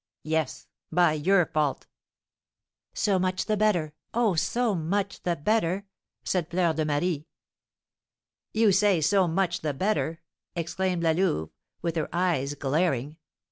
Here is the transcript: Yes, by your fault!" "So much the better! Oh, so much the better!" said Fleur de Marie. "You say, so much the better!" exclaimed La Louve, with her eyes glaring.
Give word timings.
Yes, 0.23 0.65
by 0.91 1.13
your 1.13 1.45
fault!" 1.45 1.85
"So 2.91 3.19
much 3.19 3.45
the 3.45 3.55
better! 3.55 3.93
Oh, 4.15 4.33
so 4.33 4.73
much 4.73 5.21
the 5.21 5.35
better!" 5.35 5.85
said 6.23 6.49
Fleur 6.49 6.73
de 6.73 6.85
Marie. 6.85 7.27
"You 8.51 8.71
say, 8.71 8.99
so 8.99 9.27
much 9.27 9.61
the 9.61 9.75
better!" 9.75 10.19
exclaimed 10.55 11.03
La 11.03 11.11
Louve, 11.11 11.51
with 11.83 11.97
her 11.97 12.09
eyes 12.11 12.55
glaring. 12.55 13.17